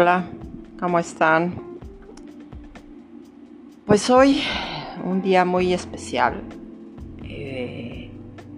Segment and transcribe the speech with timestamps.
[0.00, 0.26] Hola,
[0.78, 1.54] ¿cómo están?
[3.84, 4.42] Pues hoy
[5.04, 6.40] un día muy especial
[7.24, 8.08] eh,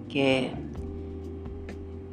[0.07, 0.51] que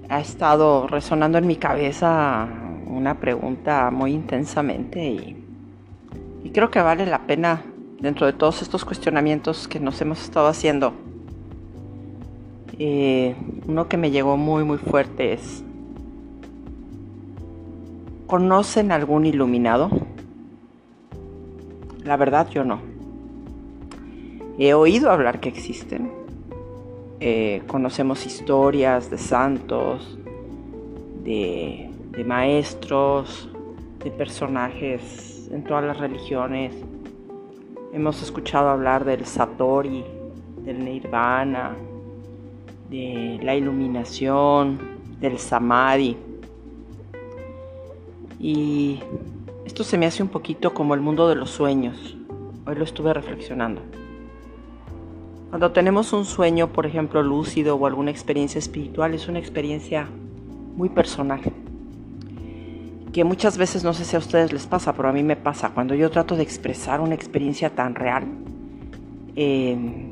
[0.08, 2.48] ha estado resonando en mi cabeza
[2.86, 7.62] una pregunta muy intensamente y, creo que vale la pena
[8.00, 10.94] dentro de todos estos cuestionamientos que nos hemos estado haciendo.
[12.78, 15.64] Eh, uno que me llegó muy muy fuerte es
[18.28, 19.88] ¿Conocen algún iluminado?
[22.04, 22.78] La verdad yo no.
[24.58, 26.12] He oído hablar que existen.
[27.20, 30.18] Eh, conocemos historias de santos,
[31.24, 33.48] de, de maestros,
[34.04, 36.74] de personajes en todas las religiones.
[37.94, 40.04] Hemos escuchado hablar del Satori,
[40.66, 41.74] del Nirvana,
[42.90, 44.78] de la iluminación,
[45.18, 46.27] del Samadhi.
[48.40, 49.00] Y
[49.64, 52.16] esto se me hace un poquito como el mundo de los sueños.
[52.66, 53.82] Hoy lo estuve reflexionando.
[55.50, 60.06] Cuando tenemos un sueño, por ejemplo, lúcido o alguna experiencia espiritual, es una experiencia
[60.76, 61.40] muy personal.
[63.12, 65.70] Que muchas veces, no sé si a ustedes les pasa, pero a mí me pasa,
[65.70, 68.24] cuando yo trato de expresar una experiencia tan real,
[69.34, 70.08] em,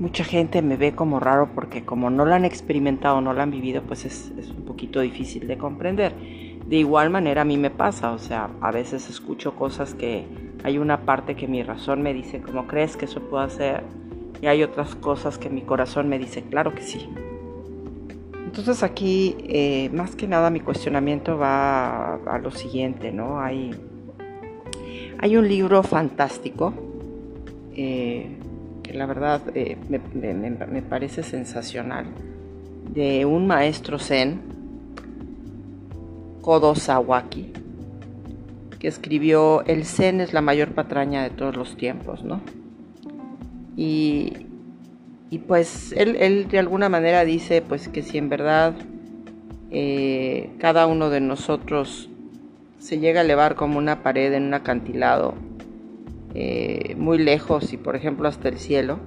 [0.00, 3.52] mucha gente me ve como raro porque como no la han experimentado, no la han
[3.52, 6.12] vivido, pues es, es un poquito difícil de comprender.
[6.66, 10.26] De igual manera a mí me pasa, o sea, a veces escucho cosas que
[10.64, 13.84] hay una parte que mi razón me dice, ¿cómo crees que eso puede hacer?
[14.40, 17.08] Y hay otras cosas que mi corazón me dice, claro que sí.
[18.44, 23.40] Entonces aquí, eh, más que nada, mi cuestionamiento va a, lo siguiente, ¿no?
[23.40, 23.74] Hay,
[25.18, 26.74] hay un libro fantástico
[27.74, 28.36] eh,
[28.82, 32.06] que la verdad eh, me parece sensacional,
[32.92, 34.52] de un maestro zen
[36.42, 37.52] Kodo Sawaki,
[38.80, 42.40] que escribió El Zen es la mayor patraña de todos los tiempos, ¿no?
[43.76, 44.48] Y,
[45.46, 48.74] pues él, de alguna manera dice pues que si en verdad
[49.70, 52.10] eh, cada uno de nosotros
[52.78, 55.34] se llega a elevar como una pared en un acantilado
[56.34, 58.98] eh, muy lejos y por ejemplo hasta el cielo,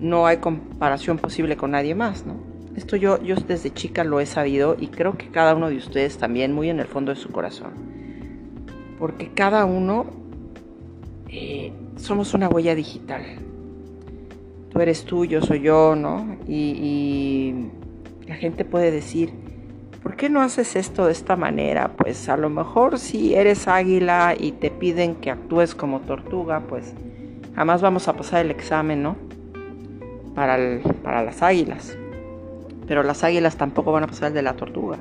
[0.00, 2.47] no hay comparación posible con nadie más, ¿no?
[2.78, 6.16] Esto yo, yo desde chica lo he sabido y creo que cada uno de ustedes
[6.16, 7.72] también, muy en el fondo de su corazón.
[9.00, 10.06] Porque cada uno
[11.28, 13.24] eh, somos una huella digital.
[14.70, 16.36] Tú eres tú, yo soy yo, ¿no?
[16.46, 17.66] Y,
[18.28, 19.32] la gente puede decir,
[20.00, 21.96] ¿por qué no haces esto de esta manera?
[21.96, 26.94] Pues a lo mejor si eres águila y te piden que actúes como tortuga, pues
[27.56, 29.16] jamás vamos a pasar el examen, ¿no?
[30.36, 30.58] Para,
[31.02, 31.97] para las águilas
[32.88, 34.98] pero las águilas tampoco van a pasar el de la tortuga.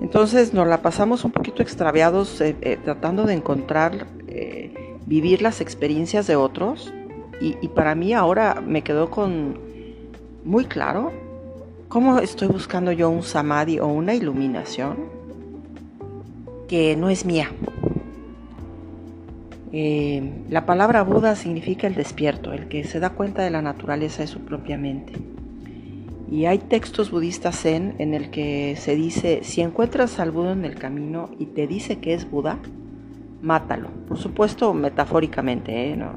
[0.00, 5.62] Entonces nos la pasamos un poquito extraviados eh, eh, tratando de encontrar, eh, vivir las
[5.62, 6.92] experiencias de otros
[7.40, 9.58] y, para mí ahora me quedó con
[10.44, 11.12] muy claro
[11.88, 14.96] cómo estoy buscando yo un samadhi o una iluminación
[16.68, 17.50] que no es mía.
[20.48, 24.28] la palabra Buda significa el despierto, el que se da cuenta de la naturaleza de
[24.28, 25.33] su propia mente.
[26.34, 30.64] Y hay textos budistas zen en el que se dice, si encuentras al Buda en
[30.64, 32.58] el camino y te dice que es Buda,
[33.40, 33.88] mátalo.
[34.08, 35.96] Por supuesto, metafóricamente, ¿eh?
[35.96, 36.10] no,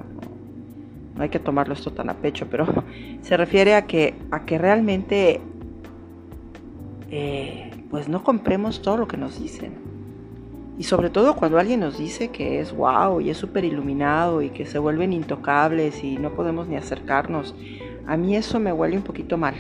[1.16, 2.66] no, hay que tomarlo esto tan a pecho, pero
[3.22, 5.40] se refiere a que, a que realmente
[7.12, 9.74] eh, pues no compremos todo lo que nos dicen.
[10.80, 14.50] Y sobre todo cuando alguien nos dice que es wow y es súper iluminado y
[14.50, 17.54] que se vuelven intocables y no podemos ni acercarnos,
[18.08, 19.54] a mí eso me huele un poquito mal.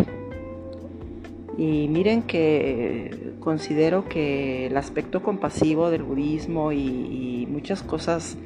[1.57, 8.38] Y miren que considero que el aspecto compasivo del budismo y, muchas cosas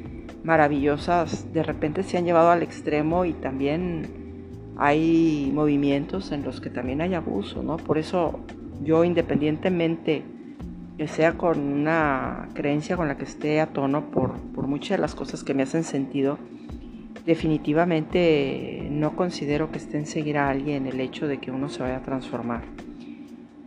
[0.44, 4.08] maravillosas de repente se han llevado al extremo y también
[4.78, 7.76] hay movimientos en los que también hay abuso, ¿no?
[7.76, 8.40] Por eso
[8.82, 10.24] yo independientemente
[10.98, 15.02] que sea con una creencia con la que esté a tono por, por muchas de
[15.02, 16.38] las cosas que me hacen sentido,
[17.26, 21.84] definitivamente no considero que esté en seguir a alguien el hecho de que uno se
[21.84, 22.62] vaya a transformar.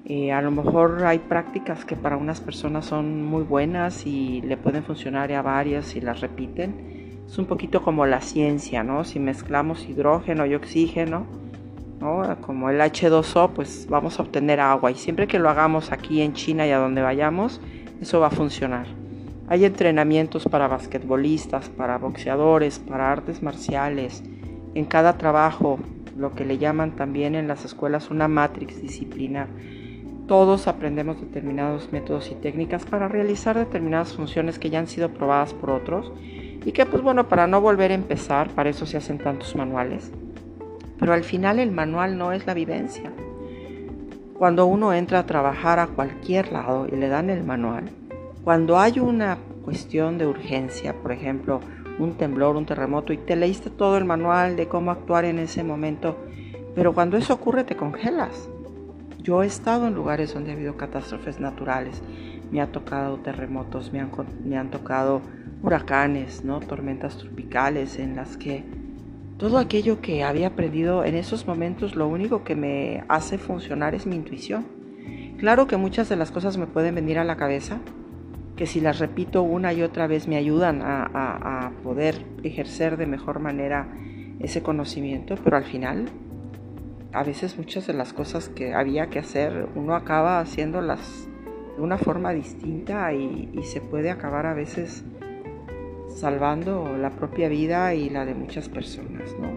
[0.07, 4.85] A lo mejor hay prácticas que para unas personas son muy buenas y le pueden
[4.85, 7.23] funcionar a varias y las repiten.
[7.27, 9.05] Es un poquito como la ciencia, ¿no?
[9.05, 11.27] Si mezclamos hidrógeno y oxígeno,
[12.01, 12.23] ¿no?
[12.43, 14.91] como el H2O, pues vamos a obtener agua.
[14.91, 17.63] Y siempre que lo hagamos aquí en China y a donde vayamos,
[18.03, 18.87] eso va a funcionar.
[19.49, 24.23] Hay entrenamientos para basquetbolistas, para boxeadores, para artes marciales.
[24.75, 25.79] En cada trabajo,
[26.15, 29.49] lo que le llaman también en las escuelas una matrix disciplinar
[30.27, 35.53] todos aprendemos determinados métodos y técnicas para realizar determinadas funciones que ya han sido probadas
[35.53, 36.13] por otros
[36.65, 40.11] y que pues bueno, para no volver a empezar, para eso se hacen tantos manuales.
[40.99, 43.13] Pero al final el manual no es la vivencia.
[44.39, 47.91] Cuando uno entra a trabajar a cualquier lado y le dan el manual,
[48.43, 51.61] cuando hay una cuestión de urgencia, por ejemplo,
[51.99, 55.63] un temblor, un terremoto, y te leíste todo el manual de cómo actuar en ese
[55.63, 56.17] momento,
[56.75, 58.49] pero cuando eso ocurre te congelas.
[59.25, 62.03] Yo he estado en lugares donde ha habido catástrofes naturales,
[62.53, 63.99] me ha tocado terremotos, me
[64.59, 65.23] han, tocado
[65.63, 66.61] huracanes, ¿no?
[66.61, 68.65] tormentas tropicales en las que
[69.39, 74.05] todo aquello que había aprendido en esos momentos lo único que me hace funcionar es
[74.05, 74.67] mi intuición.
[75.39, 77.79] Claro que muchas de las cosas me pueden venir a la cabeza,
[78.57, 83.07] que si las repito una y otra vez me ayudan a, a poder ejercer de
[83.07, 83.89] mejor manera
[84.39, 86.11] ese conocimiento, pero al final
[87.15, 91.29] a veces muchas de las cosas que había que hacer uno acaba haciéndolas
[91.77, 95.05] de una forma distinta y, se puede acabar a veces
[96.09, 99.49] salvando la propia vida y la de muchas personas, ¿no?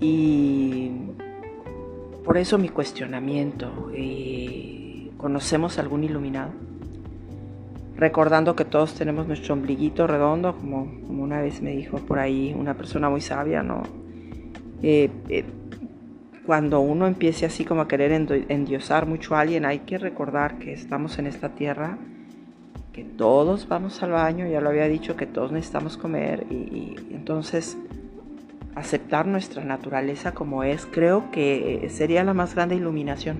[0.00, 0.90] Y
[2.24, 6.50] por eso mi cuestionamiento, eh, ¿conocemos algún iluminado?
[7.96, 12.54] Recordando que todos tenemos nuestro ombliguito redondo, como, como una vez me dijo por ahí
[12.56, 14.01] una persona muy sabia, ¿no?
[14.82, 15.44] Eh, eh,
[16.44, 18.10] cuando uno empiece así como a querer
[18.48, 21.98] endiosar mucho a alguien, hay que recordar que estamos en esta tierra,
[22.92, 27.78] que todos vamos al baño, ya lo había dicho, que todos necesitamos comer y, entonces
[28.74, 33.36] aceptar nuestra naturaleza como es, creo que sería la más grande iluminación.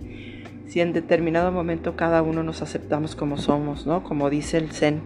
[0.66, 4.02] si en determinado momento cada uno nos aceptamos como somos, ¿no?
[4.02, 5.02] Como dice el Zen,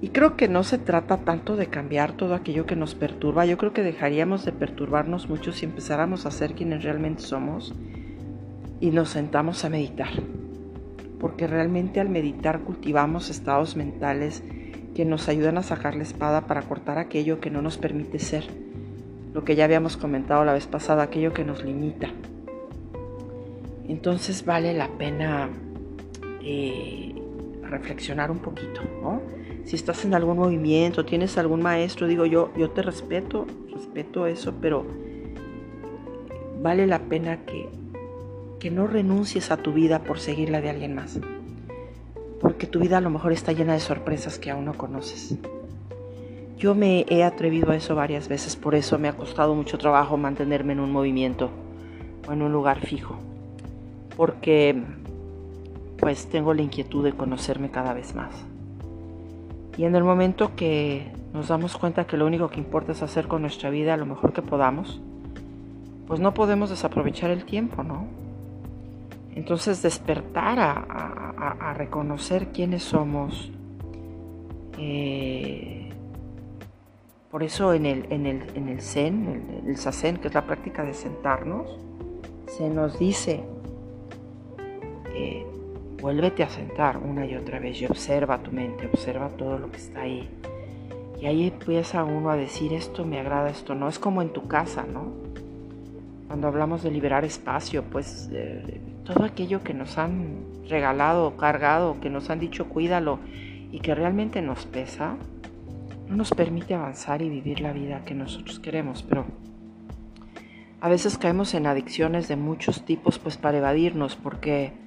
[0.00, 3.56] y creo que no se trata tanto de cambiar todo aquello que nos perturba, yo
[3.56, 7.74] creo que dejaríamos de perturbarnos mucho si empezáramos a ser quienes realmente somos
[8.78, 10.10] y nos sentamos a meditar.
[11.18, 14.42] Porque realmente al meditar cultivamos estados mentales
[14.94, 18.44] que nos ayudan a sacar la espada para cortar aquello que no nos permite ser.
[19.32, 22.08] Lo que ya habíamos comentado la vez pasada, aquello que nos limita.
[23.88, 25.48] Entonces vale la pena
[26.42, 27.14] eh,
[27.62, 29.22] reflexionar un poquito, ¿no?
[29.66, 34.54] Si estás en algún movimiento, tienes algún maestro, digo yo, yo te respeto, respeto eso,
[34.60, 34.86] pero
[36.62, 37.68] vale la pena que,
[38.60, 41.18] que no renuncies a tu vida por seguir la de alguien más.
[42.40, 45.36] Porque tu vida a lo mejor está llena de sorpresas que aún no conoces.
[46.56, 50.16] Yo me he atrevido a eso varias veces, por eso me ha costado mucho trabajo
[50.16, 51.50] mantenerme en un movimiento
[52.28, 53.16] o en un lugar fijo.
[54.16, 54.80] Porque
[55.98, 58.46] pues tengo la inquietud de conocerme cada vez más.
[59.76, 63.28] Y en el momento que nos damos cuenta que lo único que importa es hacer
[63.28, 65.00] con nuestra vida lo mejor que podamos,
[66.06, 68.06] pues no podemos desaprovechar el tiempo, ¿no?
[69.34, 73.52] Entonces despertar a, reconocer quiénes somos.
[74.78, 75.90] Eh,
[77.30, 80.84] por eso en el, en el, en el Zen, el, el que es la práctica
[80.84, 81.68] de sentarnos,
[82.46, 83.44] se nos dice,
[85.14, 85.44] eh,
[86.06, 89.78] Vuélvete a sentar una y otra vez y observa tu mente, observa todo lo que
[89.78, 90.30] está ahí.
[91.20, 93.88] Y ahí empieza uno a decir esto me agrada, esto no.
[93.88, 95.12] Es como en tu casa, ¿no?
[96.28, 102.08] Cuando hablamos de liberar espacio, pues eh, todo aquello que nos han regalado, cargado, que
[102.08, 103.18] nos han dicho cuídalo
[103.72, 105.16] y que realmente nos pesa,
[106.08, 109.02] no nos permite avanzar y vivir la vida que nosotros queremos.
[109.02, 109.24] Pero
[110.80, 114.85] a veces caemos en adicciones de muchos tipos pues para evadirnos porque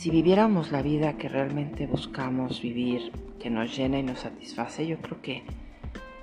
[0.00, 4.96] si viviéramos la vida que realmente buscamos vivir, que nos llena y nos satisface, yo
[4.96, 5.42] creo que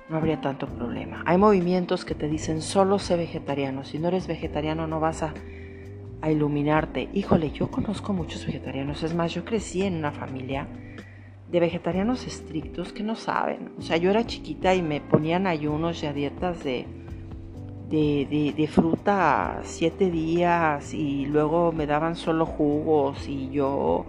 [0.08, 1.22] no habría tanto problema.
[1.26, 3.84] Hay movimientos que te dicen solo sé vegetariano.
[3.84, 5.32] Si no eres vegetariano no vas a,
[6.22, 7.08] a iluminarte.
[7.14, 9.04] Híjole, yo conozco muchos vegetarianos.
[9.04, 10.66] Es más, yo crecí en una familia
[11.48, 13.74] de vegetarianos estrictos que no saben.
[13.78, 16.84] O sea, yo era chiquita y me ponían ayunos y a dietas de
[17.88, 24.04] de, fruta siete días y luego me daban solo jugos y yo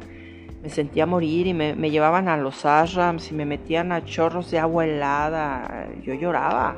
[0.62, 4.60] me sentía morir y me, llevaban a los ashrams y me metían a chorros de
[4.60, 5.88] agua helada.
[6.04, 6.76] Yo lloraba.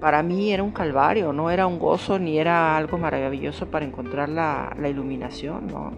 [0.00, 4.28] Para mí era un calvario, no era un gozo ni era algo maravilloso para encontrar
[4.28, 5.92] la, la iluminación, ¿no?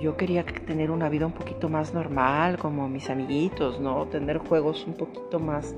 [0.00, 4.06] Yo quería tener una vida un poquito más normal, como mis amiguitos, ¿no?
[4.06, 5.74] Tener juegos un poquito más.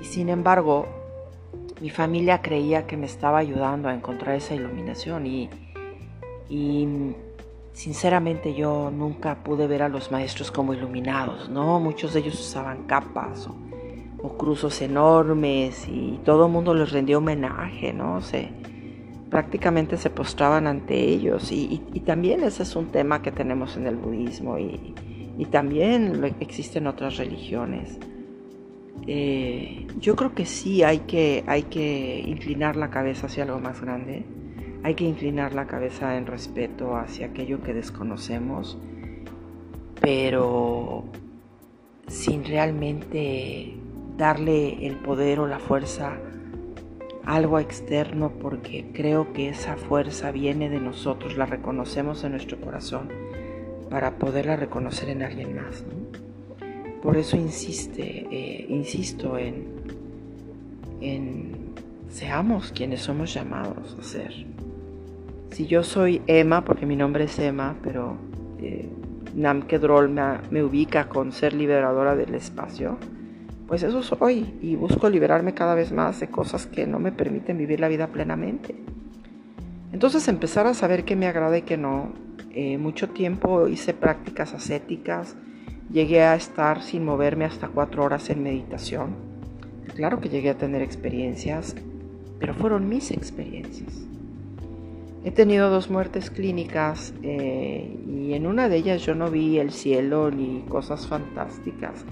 [0.00, 0.88] Y sin embargo,
[1.80, 5.48] mi familia creía que me estaba ayudando a encontrar esa iluminación y,
[7.72, 11.80] sinceramente yo nunca pude ver a los maestros como iluminados, ¿no?
[11.80, 13.58] Muchos de ellos usaban capas o,
[14.38, 18.22] cruzos enormes y todo el mundo les rendió homenaje, ¿no?
[18.22, 18.48] Se
[19.34, 21.50] prácticamente se postraban ante ellos.
[21.50, 24.94] Y, también ese es un tema que tenemos en el budismo y,
[25.50, 27.98] también existen otras religiones.
[29.06, 33.80] Eh, yo creo que sí hay que, hay que inclinar la cabeza hacia algo más
[33.80, 34.24] grande.
[34.82, 38.78] Hay que inclinar la cabeza en respeto hacia aquello que desconocemos,
[40.00, 41.04] pero
[42.06, 43.74] sin realmente
[44.16, 46.18] darle el poder o la fuerza
[47.24, 52.60] a algo externo porque creo que esa fuerza viene de nosotros, la reconocemos en nuestro
[52.60, 53.08] corazón
[53.88, 55.84] para poderla reconocer en alguien más.
[57.04, 59.66] Por eso insiste, eh, insisto en,
[61.02, 61.52] en
[62.08, 64.32] seamos quienes somos llamados a ser.
[65.50, 68.16] Si yo soy Emma, porque mi nombre es Emma, pero
[68.58, 68.88] eh,
[69.34, 72.96] me, me ubica con ser liberadora del espacio,
[73.68, 77.58] pues eso soy y busco liberarme cada vez más de cosas que no me permiten
[77.58, 78.74] vivir la vida plenamente.
[79.92, 82.14] Entonces empezar a saber qué me agrada y qué no.
[82.50, 85.36] Eh, mucho tiempo hice prácticas ascéticas,
[85.92, 89.14] Llegué a estar sin moverme hasta cuatro horas en meditación.
[89.94, 91.76] Claro que llegué a tener experiencias,
[92.40, 94.06] pero fueron mis experiencias.
[95.24, 99.70] He tenido dos muertes clínicas eh, y en una de ellas yo no vi el
[99.70, 102.04] cielo ni cosas fantásticas.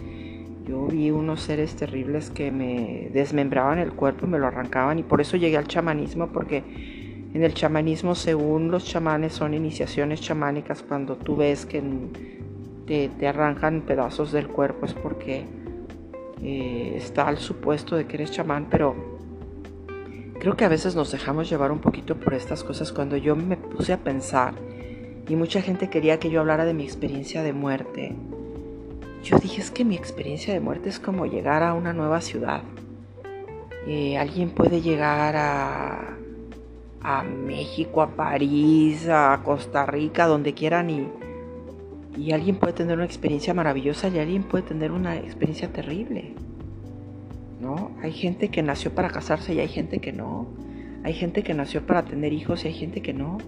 [0.67, 5.03] Yo vi unos seres terribles que me desmembraban el cuerpo y me lo arrancaban y
[5.03, 6.63] por eso llegué al chamanismo porque
[7.35, 11.83] en el chamanismo según los chamanes son iniciaciones chamánicas cuando tú ves que
[12.87, 15.45] te, arrancan pedazos del cuerpo es porque
[16.43, 18.95] eh, está el supuesto de que eres chamán, pero
[20.41, 22.93] creo que a veces nos dejamos llevar un poquito por estas cosas.
[22.93, 24.55] Cuando yo me puse a pensar
[25.29, 28.17] y mucha gente quería que yo hablara de mi experiencia de muerte,
[29.23, 32.63] yo dije es que mi experiencia de muerte es como llegar a una nueva ciudad.
[33.87, 36.17] Eh, alguien puede llegar a,
[37.03, 41.09] a México, a París, a Costa Rica, donde quieran y
[42.17, 46.35] y alguien puede tener una experiencia maravillosa y alguien puede tener una experiencia terrible.
[47.61, 47.93] ¿No?
[48.03, 50.49] Hay gente que nació para casarse y hay gente que no.
[51.05, 53.39] Hay gente que nació para tener hijos y hay gente que no.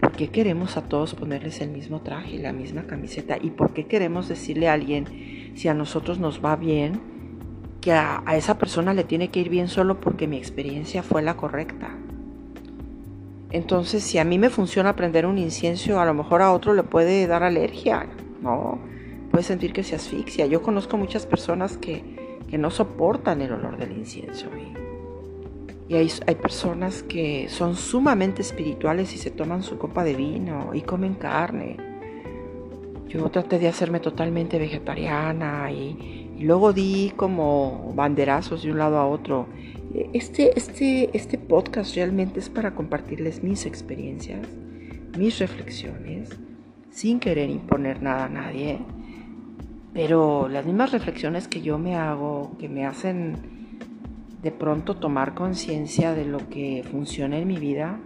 [0.00, 3.38] ¿Por qué queremos a todos ponerles el mismo traje y la misma camiseta?
[3.40, 5.06] ¿Y por qué queremos decirle a alguien,
[5.54, 7.00] si a nosotros nos va bien,
[7.80, 11.22] que a, a esa persona le tiene que ir bien solo porque mi experiencia fue
[11.22, 11.96] la correcta?
[13.50, 16.82] Entonces, si a mí me funciona prender un incienso, a lo mejor a otro le
[16.82, 18.06] puede dar alergia,
[18.42, 18.78] ¿no?
[19.30, 20.46] Puede sentir que se asfixia.
[20.46, 22.26] Yo conozco muchas personas que,
[22.56, 24.46] no soportan el olor del incienso.
[25.88, 30.70] Y, hay, hay, personas que son sumamente espirituales y se toman su copa de vino
[30.72, 31.76] y comen carne.
[33.08, 39.06] Yo traté de hacerme totalmente vegetariana y luego di como banderazos de un lado a
[39.06, 39.46] otro
[40.12, 44.46] este, este, este podcast realmente es para compartirles mis experiencias,
[45.16, 46.30] mis reflexiones,
[46.90, 48.78] sin querer imponer nada a nadie,
[49.94, 53.36] pero las mismas reflexiones que yo me hago, que me hacen
[54.42, 57.98] de pronto tomar conciencia de lo que funciona en mi vida,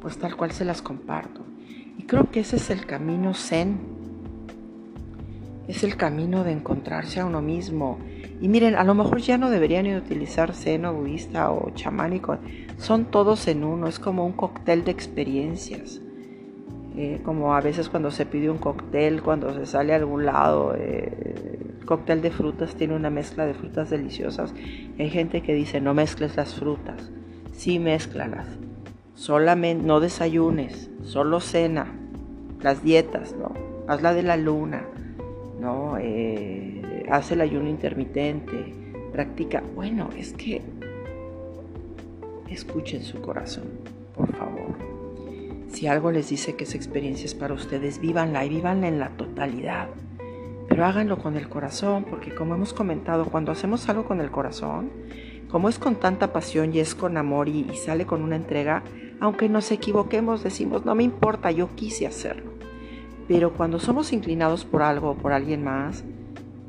[0.00, 1.40] pues tal cual se las comparto.
[1.98, 3.78] Y creo que ese es el camino zen,
[5.66, 7.98] es el camino de encontrarse a uno mismo
[8.40, 12.38] y miren, a lo mejor ya no deberían utilizar seno budista o chamánico,
[12.78, 16.00] son todos en uno, es como un cóctel de experiencias.
[16.98, 20.74] Eh, como a veces cuando se pide un cóctel, cuando se sale a algún lado,
[20.74, 24.54] eh, el cóctel de frutas tiene una mezcla de frutas deliciosas.
[24.98, 27.10] Hay gente que dice no mezcles las frutas,
[27.52, 28.46] sí mezclalas,
[29.14, 31.86] solamente no desayunes, solo cena,
[32.62, 33.52] las dietas, ¿no?
[33.88, 34.86] Hazla de la luna,
[35.60, 35.98] ¿no?
[35.98, 36.65] Eh,
[37.10, 38.74] hace el ayuno intermitente,
[39.12, 39.62] practica.
[39.74, 40.62] Bueno, es que
[42.48, 43.64] escuchen su corazón,
[44.14, 44.76] por favor.
[45.68, 49.10] Si algo les dice que esa experiencia es para ustedes, vívanla y vívanla en la
[49.10, 49.88] totalidad.
[50.68, 54.90] Pero háganlo con el corazón, porque como hemos comentado, cuando hacemos algo con el corazón,
[55.50, 58.82] como es con tanta pasión y es con amor y, sale con una entrega,
[59.20, 62.52] aunque nos equivoquemos, decimos, no me importa, yo quise hacerlo.
[63.28, 66.04] Pero cuando somos inclinados por algo o por alguien más,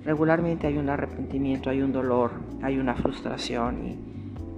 [0.08, 4.08] regularmente hay un arrepentimiento, hay un dolor, hay una frustración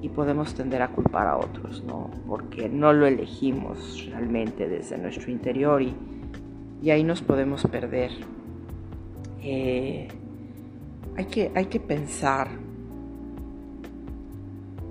[0.02, 2.10] y, podemos tender a culpar a otros, ¿no?
[2.28, 5.96] Porque no lo elegimos realmente desde nuestro interior y,
[6.90, 8.12] ahí nos podemos perder.
[9.42, 10.08] Eh,
[11.16, 12.48] hay, que, hay que pensar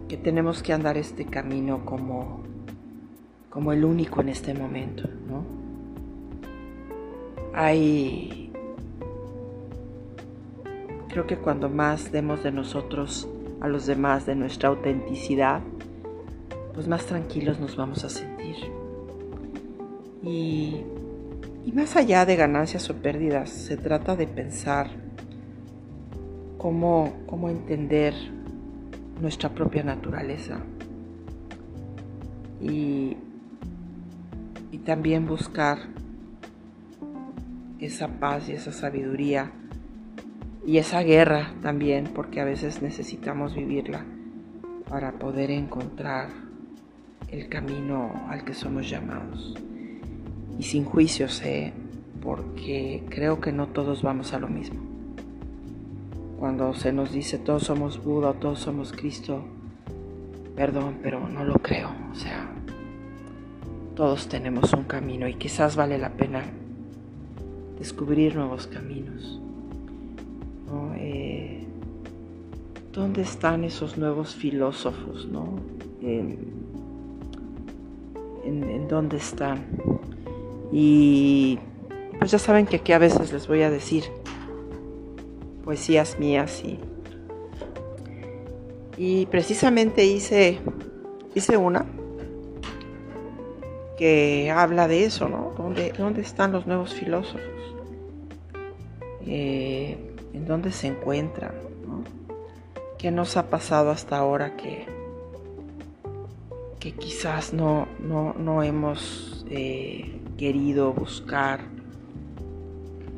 [0.08, 2.42] que tenemos que andar este camino como,
[3.50, 5.44] como el único en este momento, ¿no?
[7.54, 8.47] Hay
[11.18, 13.28] Creo que cuando más demos de nosotros
[13.60, 15.62] a los demás, de nuestra autenticidad,
[16.74, 18.54] pues más tranquilos nos vamos a sentir.
[20.22, 20.84] Y,
[21.74, 24.90] más allá de ganancias o pérdidas, se trata de pensar
[26.56, 27.12] cómo,
[27.48, 28.14] entender
[29.20, 30.60] nuestra propia naturaleza
[32.60, 33.16] y
[34.86, 35.78] también buscar
[37.80, 39.50] esa paz y esa sabiduría
[40.68, 44.04] y esa guerra también, porque a veces necesitamos vivirla
[44.90, 46.28] para poder encontrar
[47.28, 49.54] el camino al que somos llamados.
[50.58, 51.72] Y sin juicios, ¿eh?
[52.20, 54.78] porque creo que no todos vamos a lo mismo.
[56.38, 59.42] Cuando se nos dice todos somos Buda todos somos Cristo,
[60.54, 61.88] perdón, pero no lo creo.
[62.12, 62.46] O sea,
[63.96, 66.42] todos tenemos un camino y quizás vale la pena
[67.78, 69.40] descubrir nuevos caminos.
[70.96, 71.64] Eh,
[72.92, 75.26] ¿Dónde están esos nuevos filósofos?
[75.26, 75.58] ¿no?
[76.02, 76.38] en,
[78.88, 79.66] dónde están?
[80.72, 81.58] Y
[82.18, 84.04] pues ya saben que aquí a veces les voy a decir
[85.64, 86.78] poesías mías y,
[88.96, 90.58] y precisamente hice,
[91.34, 91.84] hice una
[93.98, 95.52] que habla de eso, ¿no?
[95.56, 97.42] ¿Dónde, dónde están los nuevos filósofos?
[99.26, 101.52] Eh, ¿En dónde se encuentran?
[102.98, 104.86] ¿Qué nos ha pasado hasta ahora que,
[106.80, 111.60] que quizás no, no, hemos eh, querido buscar,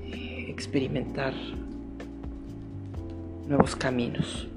[0.04, 1.34] eh, experimentar
[3.46, 4.48] nuevos caminos?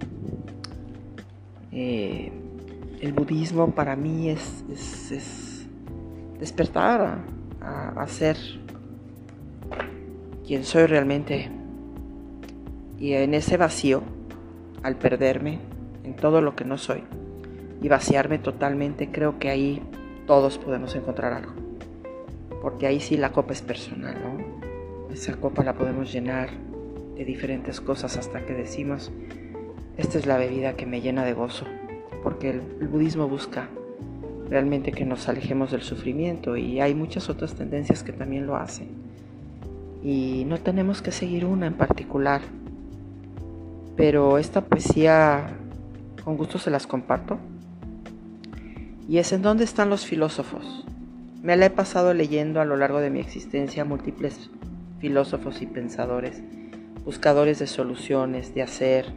[1.72, 4.64] el budismo para mí es,
[6.40, 7.26] despertar
[7.60, 8.38] a ser
[10.46, 11.63] quién soy realmente.
[13.00, 14.02] Y en ese vacío,
[14.82, 15.60] al perderme
[16.04, 17.04] en todo lo que no soy
[17.82, 19.82] y vaciarme totalmente, creo que ahí
[20.26, 21.54] todos podemos encontrar algo.
[22.62, 25.14] Porque ahí sí la copa es personal, ¿no?
[25.14, 26.50] Esa copa la podemos llenar
[27.16, 29.12] de diferentes cosas hasta que decimos,
[29.98, 31.66] esta es la bebida que me llena de gozo.
[32.24, 33.70] Porque el, el budismo busca
[34.50, 39.04] realmente que nos alejemos del sufrimiento y hay muchas otras tendencias que también lo hacen
[40.04, 42.42] y no tenemos que seguir una en particular.
[43.96, 45.48] Pero esta poesía
[46.24, 47.38] con gusto se las comparto.
[49.08, 50.86] Y es en dónde están los filósofos.
[51.42, 54.50] Me la he pasado leyendo a lo largo de mi existencia múltiples
[55.00, 56.42] filósofos y pensadores,
[57.04, 59.08] buscadores de soluciones, de hacer,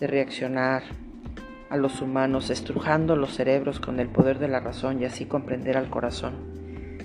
[0.00, 0.82] de reaccionar
[1.70, 5.76] a los humanos, estrujando los cerebros con el poder de la razón y así comprender
[5.76, 6.34] al corazón.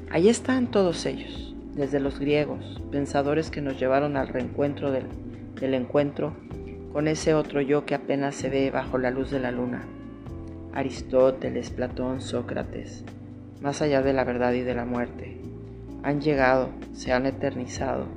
[0.10, 5.06] Ahí están todos ellos desde los griegos, pensadores que nos llevaron al reencuentro del,
[5.74, 6.34] encuentro
[6.98, 9.84] con ese otro yo que apenas se ve bajo la luz de la luna.
[10.74, 13.06] Aristóteles, Platón, Sócrates,
[13.62, 15.38] más allá de la verdad y de la muerte,
[16.02, 18.08] han llegado, se han eternizado,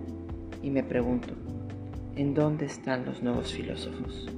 [0.62, 1.35] y me pregunto,
[2.16, 4.31] ¿en dónde están los nuevos filósofos?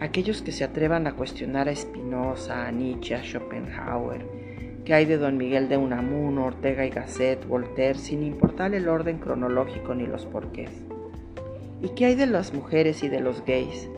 [0.00, 4.26] Aquellos que se atrevan a cuestionar a Spinoza, a Nietzsche, a Schopenhauer,
[4.84, 9.18] ¿Qué hay de Don Miguel de Unamuno, Ortega y Gasset, Voltaire, sin importar el orden
[9.18, 10.83] cronológico ni los porqués?
[11.82, 13.88] ¿Y qué hay de las mujeres y de los gays,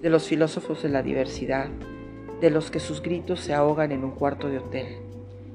[0.00, 1.68] de los filósofos de la diversidad,
[2.40, 4.86] de los que sus gritos se ahogan en un cuarto de hotel?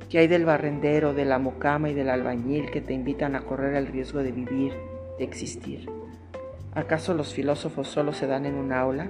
[0.10, 3.76] ¿Qué hay del barrendero, de la mucama y del albañil que te invitan a correr
[3.76, 4.74] el riesgo de vivir,
[5.18, 5.90] de existir?
[6.74, 9.10] ¿Acaso los filósofos solo se dan en un aula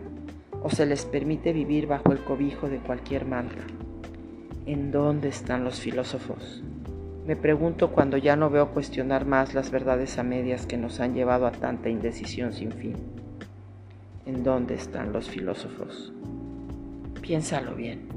[0.61, 3.63] o se les permite vivir bajo el cobijo de cualquier mantra?
[4.65, 6.63] ¿En dónde están los filósofos?
[7.31, 11.13] Me pregunto cuando ya no veo cuestionar más las verdades a medias que nos han
[11.13, 12.97] llevado a tanta indecisión sin fin.
[14.25, 16.11] ¿En dónde están los filósofos?
[17.21, 18.09] Piénsalo bien.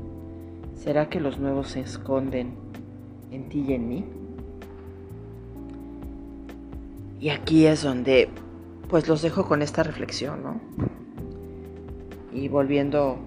[0.75, 2.55] ¿Será que los nuevos se esconden
[3.31, 4.05] en ti y en mí?
[7.21, 8.29] Y aquí es donde
[8.89, 10.61] pues los dejo con esta reflexión, ¿no?
[12.33, 13.19] Y volviendo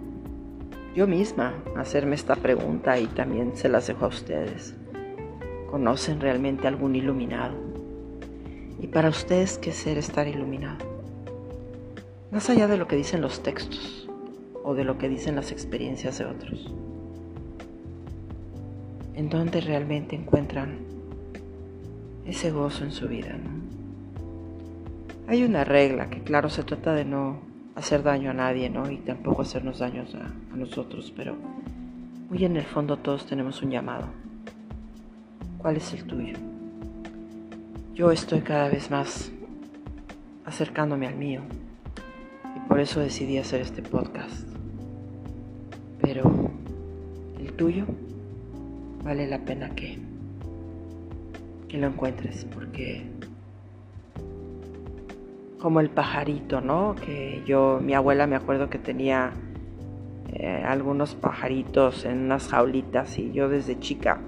[0.94, 4.77] yo misma hacerme esta pregunta y también se las dejo a ustedes.
[5.70, 7.56] ¿Conocen realmente algún iluminado?
[8.80, 10.86] ¿Y para ustedes qué ser estar iluminado?
[12.32, 14.08] Más allá de lo que dicen los textos
[14.64, 16.74] o de lo que dicen las experiencias de otros.
[19.16, 20.80] ¿En dónde realmente encuentran
[22.26, 23.36] ese gozo en su vida?
[25.28, 27.42] Hay una regla que claro se trata de no
[27.76, 28.90] hacer daño a nadie, ¿no?
[28.90, 31.36] Y tampoco hacernos daños a, a nosotros, pero
[32.30, 34.08] muy en el fondo todos tenemos un llamado.
[35.58, 36.38] ¿Cuál es el tuyo?
[37.94, 39.32] Yo estoy cada vez más
[40.46, 41.42] acercándome al mío
[42.56, 44.48] y por eso decidí hacer este podcast.
[46.00, 46.52] Pero,
[47.40, 47.86] ¿el tuyo?
[49.04, 49.98] vale la pena que,
[51.70, 53.06] que lo encuentres porque
[55.60, 56.94] como el pajarito, ¿no?
[56.94, 59.32] Que yo, mi abuela me acuerdo que tenía
[60.34, 64.20] eh, algunos pajaritos en unas jaulitas y yo desde chica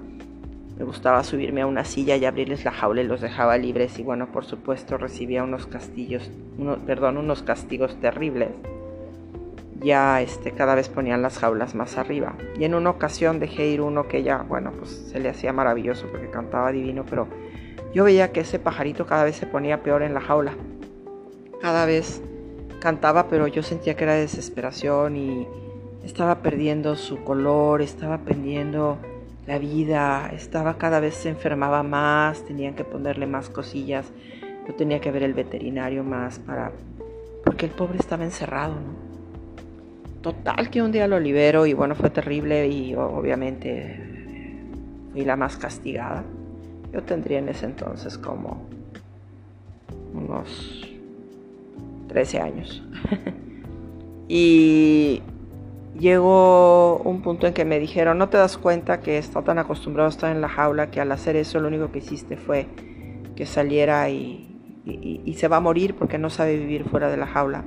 [0.80, 4.02] me gustaba subirme a una silla y abrirles la jaula y los dejaba libres y
[4.02, 6.30] bueno, por supuesto recibía unos castillos,
[6.86, 8.48] perdón, unos castigos terribles.
[9.82, 12.34] Ya este, cada vez ponían las jaulas más arriba.
[12.58, 16.06] Y en una ocasión dejé ir uno que ya, bueno, pues se le hacía maravilloso
[16.10, 17.28] porque cantaba divino, pero
[17.92, 20.54] yo veía que ese pajarito cada vez se ponía peor en la jaula.
[21.60, 22.22] Cada vez
[22.80, 25.46] cantaba, pero yo sentía que era desesperación y
[26.04, 28.96] estaba perdiendo su color, estaba perdiendo
[29.46, 34.06] la vida, estaba cada vez se enfermaba más, tenían que ponerle más cosillas,
[34.66, 36.72] yo tenía que ver el veterinario más para
[37.44, 39.10] porque el pobre estaba encerrado, ¿no?
[40.22, 43.98] Total que un día lo libero y bueno, fue terrible y obviamente
[45.12, 46.22] fui la más castigada.
[46.92, 48.66] Yo tendría en ese entonces como
[50.12, 50.86] unos
[52.08, 52.82] 13 años.
[54.28, 55.22] y
[55.98, 60.06] llegó un punto en que me dijeron, no te das cuenta que está tan acostumbrado
[60.06, 62.66] a estar en la jaula que al hacer eso lo único que hiciste fue
[63.36, 64.46] que saliera y,
[65.36, 67.64] se va a morir porque no sabe vivir fuera de la jaula.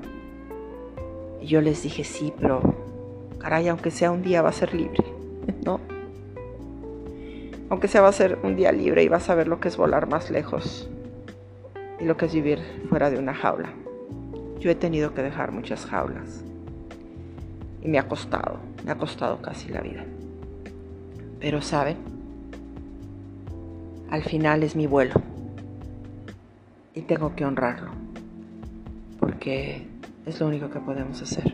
[1.41, 2.61] Y yo les dije, sí, pero
[3.39, 5.03] caray, aunque sea un día va a ser libre,
[5.65, 5.79] ¿no?
[7.69, 9.77] Aunque sea va a ser un día libre y vas a ver lo que es
[9.77, 10.89] volar más lejos
[11.99, 12.59] y lo que es vivir
[12.89, 13.73] fuera de una jaula.
[14.59, 16.43] Yo he tenido que dejar muchas jaulas
[17.83, 20.05] y me ha costado, me ha costado casi la vida.
[21.39, 21.97] Pero saben,
[24.09, 25.15] al final es mi vuelo
[26.95, 27.91] y tengo que honrarlo,
[29.19, 29.85] porque
[30.25, 31.53] es lo único que podemos hacer,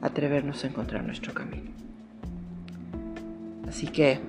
[0.00, 1.72] atrevernos a encontrar nuestro camino.
[3.66, 4.20] Así que,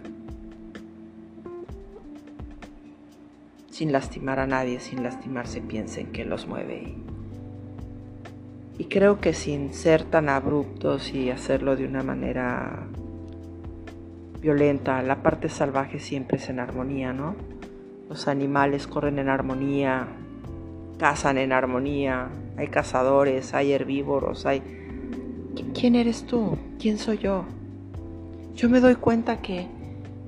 [3.69, 7.14] sin lastimar a nadie, sin lastimarse, piensen que los mueve y
[8.83, 12.87] creo que sin ser tan abruptos y hacerlo de una manera
[14.41, 17.35] violenta, la parte salvaje siempre es en armonía, ¿no?
[18.09, 20.07] Los animales corren en armonía,
[20.99, 24.61] cazan en armonía, hay cazadores, hay herbívoros, hay...
[25.73, 26.57] ¿Quién eres tú?
[26.79, 27.45] ¿Quién soy yo?
[28.55, 29.67] Yo me doy cuenta que,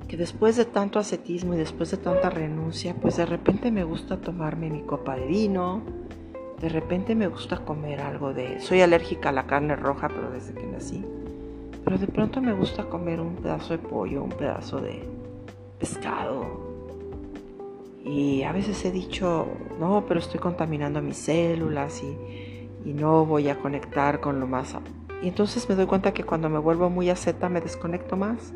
[0.08, 4.18] que después de tanto ascetismo y después de tanta renuncia, pues de repente me gusta
[4.18, 5.82] tomarme mi copa de vino,
[6.60, 8.60] de repente me gusta comer algo de...
[8.60, 11.04] Soy alérgica a la carne roja, pero desde que nací.
[11.84, 15.08] Pero de pronto me gusta comer un pedazo de pollo, un pedazo de
[15.78, 16.68] pescado.
[18.04, 19.46] Y a veces he dicho,
[19.78, 24.76] no, pero estoy contaminando mis células y, y no voy a conectar con lo más...
[25.22, 28.52] Y entonces me doy cuenta que cuando me vuelvo muy aceta me desconecto más.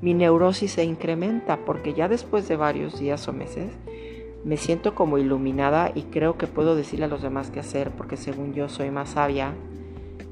[0.00, 3.70] Mi neurosis se incrementa porque ya después de varios días o meses
[4.44, 8.16] me siento como iluminada y creo que puedo decirle a los demás qué hacer porque
[8.16, 9.54] según yo soy más sabia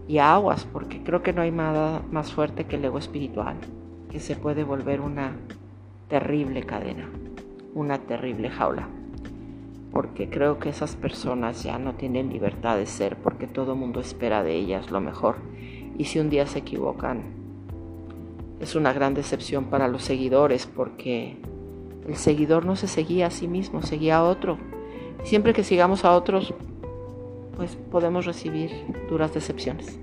[0.08, 3.56] y aguas porque creo que no hay nada más fuerte que el ego espiritual
[4.10, 5.36] que se puede volver una
[6.08, 7.08] terrible cadena,
[7.74, 8.88] una terrible jaula.
[9.92, 14.42] Porque creo que esas personas ya no tienen libertad de ser porque todo mundo espera
[14.42, 15.36] de ellas lo mejor.
[15.96, 17.22] Y si un día se equivocan,
[18.60, 21.36] es una gran decepción para los seguidores porque
[22.06, 24.58] el seguidor no se seguía a sí mismo, seguía a otro.
[25.24, 26.54] Siempre que sigamos a otros,
[27.56, 28.70] pues podemos recibir
[29.08, 29.98] duras decepciones.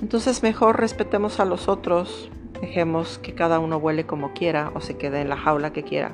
[0.00, 2.30] Entonces mejor respetemos a los otros,
[2.60, 6.12] dejemos que cada uno vuele como quiera o se quede en la jaula que quiera,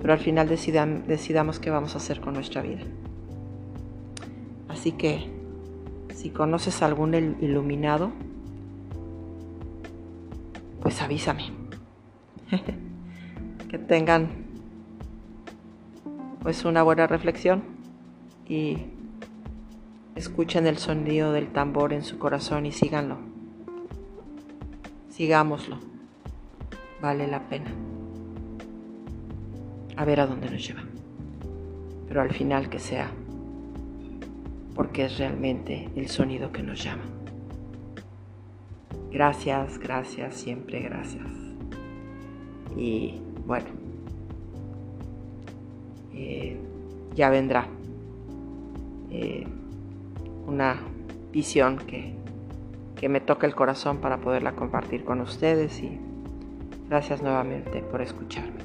[0.00, 2.82] pero al final decidamos qué vamos a hacer con nuestra vida.
[4.68, 5.30] Así que
[6.14, 8.12] si conoces a algún iluminado,
[10.80, 11.52] pues avísame.
[13.72, 14.28] que tengan
[16.42, 17.62] pues una buena reflexión
[18.46, 18.76] y
[20.14, 23.16] escuchen el sonido del tambor en su corazón y síganlo.
[25.08, 25.78] Sigámoslo.
[27.00, 27.70] Vale la pena.
[29.96, 30.82] A ver a dónde nos lleva.
[32.08, 33.10] Pero al final que sea
[34.74, 37.04] porque es realmente el sonido que nos llama.
[39.10, 41.26] Gracias, gracias, siempre gracias.
[42.76, 43.66] Y bueno,
[46.14, 46.56] eh,
[47.14, 47.66] ya vendrá
[49.10, 49.46] eh,
[50.46, 50.76] una
[51.32, 52.14] visión que,
[52.96, 55.98] que me toca el corazón para poderla compartir con ustedes y
[56.88, 58.60] gracias nuevamente por escucharme.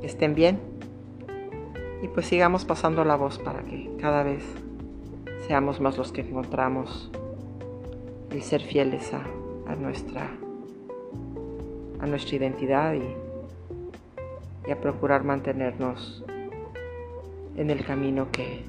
[0.00, 0.60] Que estén bien
[2.02, 4.42] y pues sigamos pasando la voz para que cada vez
[5.46, 7.10] seamos más los que encontramos
[8.30, 9.22] el ser fieles a,
[9.70, 10.30] a nuestra
[12.00, 13.25] a nuestra identidad y,
[14.66, 16.24] y a procurar mantenernos
[17.56, 18.64] en el camino que,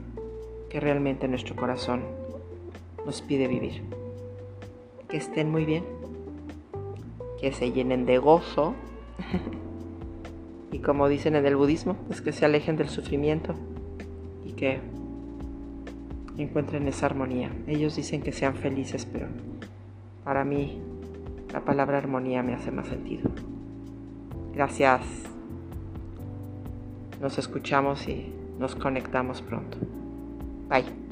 [0.70, 2.02] que realmente nuestro corazón
[3.06, 3.84] nos pide vivir.
[5.10, 5.84] Que estén muy bien,
[7.40, 8.76] que se llenen de gozo
[10.72, 13.56] y como dicen en el budismo, pues que se alejen del sufrimiento
[14.46, 14.80] y que
[16.38, 17.52] encuentren esa armonía.
[17.68, 19.28] Ellos dicen que sean felices, pero
[20.24, 20.82] para mí
[21.52, 23.30] la palabra armonía me hace más sentido.
[24.54, 25.37] Gracias.
[27.22, 29.78] Nos escuchamos y nos conectamos pronto.
[30.70, 31.07] Bye.